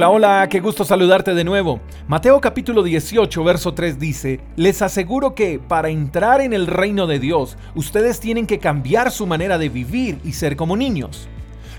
Hola, 0.00 0.08
hola, 0.08 0.48
qué 0.48 0.60
gusto 0.60 0.82
saludarte 0.82 1.34
de 1.34 1.44
nuevo. 1.44 1.78
Mateo 2.08 2.40
capítulo 2.40 2.82
18, 2.82 3.44
verso 3.44 3.74
3 3.74 3.98
dice, 3.98 4.40
Les 4.56 4.80
aseguro 4.80 5.34
que 5.34 5.58
para 5.58 5.90
entrar 5.90 6.40
en 6.40 6.54
el 6.54 6.68
reino 6.68 7.06
de 7.06 7.18
Dios, 7.18 7.58
ustedes 7.74 8.18
tienen 8.18 8.46
que 8.46 8.58
cambiar 8.58 9.10
su 9.10 9.26
manera 9.26 9.58
de 9.58 9.68
vivir 9.68 10.18
y 10.24 10.32
ser 10.32 10.56
como 10.56 10.74
niños. 10.74 11.28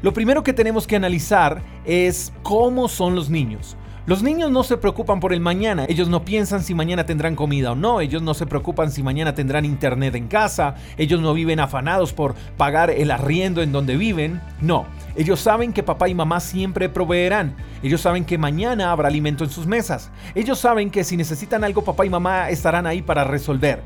Lo 0.04 0.13
primero 0.13 0.44
que 0.44 0.54
tenemos 0.54 0.86
que 0.86 0.97
analizar 0.97 1.63
es 1.84 2.31
cómo 2.44 2.90
son 2.90 3.15
los 3.15 3.31
niños. 3.31 3.76
Los 4.06 4.22
niños 4.22 4.51
no 4.51 4.62
se 4.62 4.78
preocupan 4.78 5.19
por 5.19 5.33
el 5.33 5.40
mañana, 5.40 5.85
ellos 5.90 6.08
no 6.08 6.24
piensan 6.24 6.63
si 6.63 6.76
mañana 6.76 7.08
tendrán 7.08 7.35
comida 7.35 7.72
o 7.72 7.76
no, 7.76 8.01
ellos 8.01 8.22
no 8.22 8.35
se 8.35 8.46
preocupan 8.46 8.92
si 8.92 9.01
mañana 9.01 9.33
tendrán 9.33 9.65
internet 9.65 10.13
en 10.13 10.28
casa, 10.28 10.76
ellos 10.97 11.22
no 11.22 11.33
viven 11.33 11.60
afanados 11.60 12.13
por 12.13 12.35
pagar 12.56 12.92
el 12.92 13.10
arriendo 13.10 13.63
en 13.63 13.72
donde 13.72 13.97
viven, 13.97 14.42
no, 14.60 14.85
ellos 15.16 15.40
saben 15.40 15.74
que 15.74 15.84
papá 15.84 16.09
y 16.09 16.16
mamá 16.16 16.40
siempre 16.40 16.90
proveerán, 16.90 17.56
ellos 17.84 18.02
saben 18.02 18.26
que 18.26 18.38
mañana 18.38 18.92
habrá 18.92 19.08
alimento 19.08 19.44
en 19.44 19.50
sus 19.50 19.68
mesas, 19.68 20.12
ellos 20.36 20.60
saben 20.60 20.90
que 20.90 21.04
si 21.04 21.18
necesitan 21.18 21.64
algo 21.64 21.84
papá 21.84 22.06
y 22.06 22.10
mamá 22.10 22.50
estarán 22.50 22.86
ahí 22.88 23.02
para 23.02 23.24
resolver. 23.24 23.82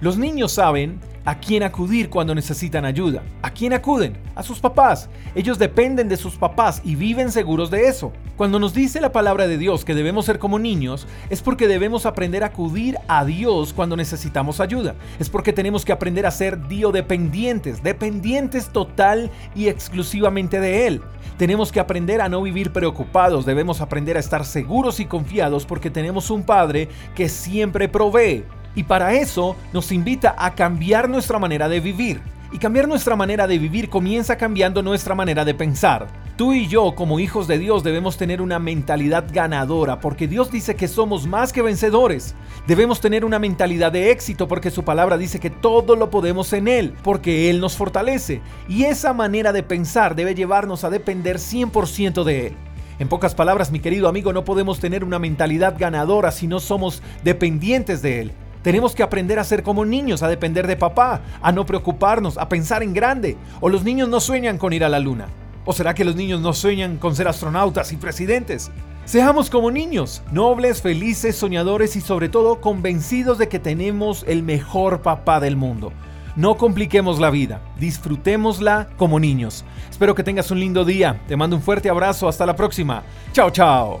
Los 0.00 0.16
niños 0.16 0.52
saben 0.52 1.00
a 1.28 1.38
quién 1.38 1.62
acudir 1.62 2.08
cuando 2.08 2.34
necesitan 2.34 2.86
ayuda. 2.86 3.22
¿A 3.42 3.50
quién 3.50 3.74
acuden? 3.74 4.16
A 4.34 4.42
sus 4.42 4.60
papás. 4.60 5.10
Ellos 5.34 5.58
dependen 5.58 6.08
de 6.08 6.16
sus 6.16 6.36
papás 6.36 6.80
y 6.86 6.94
viven 6.94 7.30
seguros 7.30 7.70
de 7.70 7.86
eso. 7.86 8.14
Cuando 8.38 8.58
nos 8.58 8.72
dice 8.72 8.98
la 8.98 9.12
palabra 9.12 9.46
de 9.46 9.58
Dios 9.58 9.84
que 9.84 9.94
debemos 9.94 10.24
ser 10.24 10.38
como 10.38 10.58
niños, 10.58 11.06
es 11.28 11.42
porque 11.42 11.68
debemos 11.68 12.06
aprender 12.06 12.44
a 12.44 12.46
acudir 12.46 12.96
a 13.08 13.26
Dios 13.26 13.74
cuando 13.74 13.94
necesitamos 13.94 14.58
ayuda. 14.58 14.94
Es 15.18 15.28
porque 15.28 15.52
tenemos 15.52 15.84
que 15.84 15.92
aprender 15.92 16.24
a 16.24 16.30
ser 16.30 16.66
diodependientes, 16.66 17.82
dependientes 17.82 18.70
total 18.70 19.30
y 19.54 19.68
exclusivamente 19.68 20.60
de 20.60 20.86
Él. 20.86 21.02
Tenemos 21.36 21.72
que 21.72 21.80
aprender 21.80 22.22
a 22.22 22.30
no 22.30 22.40
vivir 22.40 22.72
preocupados, 22.72 23.44
debemos 23.44 23.82
aprender 23.82 24.16
a 24.16 24.20
estar 24.20 24.46
seguros 24.46 24.98
y 24.98 25.04
confiados 25.04 25.66
porque 25.66 25.90
tenemos 25.90 26.30
un 26.30 26.42
Padre 26.42 26.88
que 27.14 27.28
siempre 27.28 27.86
provee. 27.86 28.46
Y 28.78 28.84
para 28.84 29.14
eso 29.14 29.56
nos 29.72 29.90
invita 29.90 30.36
a 30.38 30.54
cambiar 30.54 31.08
nuestra 31.08 31.40
manera 31.40 31.68
de 31.68 31.80
vivir. 31.80 32.20
Y 32.52 32.58
cambiar 32.58 32.86
nuestra 32.86 33.16
manera 33.16 33.48
de 33.48 33.58
vivir 33.58 33.90
comienza 33.90 34.38
cambiando 34.38 34.84
nuestra 34.84 35.16
manera 35.16 35.44
de 35.44 35.52
pensar. 35.52 36.06
Tú 36.36 36.52
y 36.52 36.68
yo, 36.68 36.94
como 36.94 37.18
hijos 37.18 37.48
de 37.48 37.58
Dios, 37.58 37.82
debemos 37.82 38.16
tener 38.16 38.40
una 38.40 38.60
mentalidad 38.60 39.24
ganadora, 39.32 39.98
porque 39.98 40.28
Dios 40.28 40.52
dice 40.52 40.76
que 40.76 40.86
somos 40.86 41.26
más 41.26 41.52
que 41.52 41.60
vencedores. 41.60 42.36
Debemos 42.68 43.00
tener 43.00 43.24
una 43.24 43.40
mentalidad 43.40 43.90
de 43.90 44.12
éxito, 44.12 44.46
porque 44.46 44.70
su 44.70 44.84
palabra 44.84 45.18
dice 45.18 45.40
que 45.40 45.50
todo 45.50 45.96
lo 45.96 46.08
podemos 46.08 46.52
en 46.52 46.68
Él, 46.68 46.94
porque 47.02 47.50
Él 47.50 47.58
nos 47.58 47.76
fortalece. 47.76 48.42
Y 48.68 48.84
esa 48.84 49.12
manera 49.12 49.52
de 49.52 49.64
pensar 49.64 50.14
debe 50.14 50.36
llevarnos 50.36 50.84
a 50.84 50.90
depender 50.90 51.38
100% 51.38 52.22
de 52.22 52.46
Él. 52.46 52.56
En 53.00 53.08
pocas 53.08 53.34
palabras, 53.34 53.72
mi 53.72 53.80
querido 53.80 54.08
amigo, 54.08 54.32
no 54.32 54.44
podemos 54.44 54.78
tener 54.78 55.02
una 55.02 55.18
mentalidad 55.18 55.74
ganadora 55.76 56.30
si 56.30 56.46
no 56.46 56.60
somos 56.60 57.02
dependientes 57.24 58.02
de 58.02 58.20
Él. 58.20 58.32
Tenemos 58.62 58.94
que 58.94 59.02
aprender 59.02 59.38
a 59.38 59.44
ser 59.44 59.62
como 59.62 59.84
niños, 59.84 60.22
a 60.22 60.28
depender 60.28 60.66
de 60.66 60.76
papá, 60.76 61.20
a 61.40 61.52
no 61.52 61.64
preocuparnos, 61.66 62.38
a 62.38 62.48
pensar 62.48 62.82
en 62.82 62.94
grande. 62.94 63.36
O 63.60 63.68
los 63.68 63.84
niños 63.84 64.08
no 64.08 64.20
sueñan 64.20 64.58
con 64.58 64.72
ir 64.72 64.84
a 64.84 64.88
la 64.88 64.98
luna. 64.98 65.26
¿O 65.64 65.72
será 65.72 65.94
que 65.94 66.04
los 66.04 66.16
niños 66.16 66.40
no 66.40 66.52
sueñan 66.52 66.96
con 66.96 67.14
ser 67.14 67.28
astronautas 67.28 67.92
y 67.92 67.96
presidentes? 67.96 68.70
Seamos 69.04 69.48
como 69.48 69.70
niños, 69.70 70.22
nobles, 70.32 70.82
felices, 70.82 71.36
soñadores 71.36 71.96
y 71.96 72.00
sobre 72.00 72.28
todo 72.28 72.60
convencidos 72.60 73.38
de 73.38 73.48
que 73.48 73.58
tenemos 73.58 74.24
el 74.28 74.42
mejor 74.42 75.02
papá 75.02 75.40
del 75.40 75.56
mundo. 75.56 75.92
No 76.36 76.56
compliquemos 76.56 77.18
la 77.18 77.30
vida, 77.30 77.60
disfrutémosla 77.80 78.88
como 78.96 79.18
niños. 79.18 79.64
Espero 79.90 80.14
que 80.14 80.22
tengas 80.22 80.50
un 80.50 80.60
lindo 80.60 80.84
día. 80.84 81.20
Te 81.26 81.36
mando 81.36 81.56
un 81.56 81.62
fuerte 81.62 81.90
abrazo. 81.90 82.28
Hasta 82.28 82.46
la 82.46 82.54
próxima. 82.54 83.02
Chao, 83.32 83.50
chao. 83.50 84.00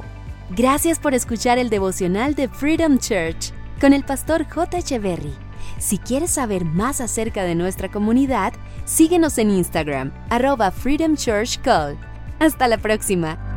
Gracias 0.50 0.98
por 0.98 1.14
escuchar 1.14 1.58
el 1.58 1.68
devocional 1.68 2.34
de 2.34 2.48
Freedom 2.48 2.98
Church 2.98 3.52
con 3.80 3.92
el 3.92 4.04
pastor 4.04 4.44
J. 4.48 4.78
Echeverry. 4.78 5.34
Si 5.78 5.98
quieres 5.98 6.30
saber 6.30 6.64
más 6.64 7.00
acerca 7.00 7.44
de 7.44 7.54
nuestra 7.54 7.90
comunidad, 7.90 8.52
síguenos 8.84 9.38
en 9.38 9.50
Instagram, 9.50 10.12
arroba 10.30 10.70
Freedom 10.70 11.16
Church 11.16 11.60
Call. 11.60 11.96
Hasta 12.40 12.68
la 12.68 12.78
próxima. 12.78 13.47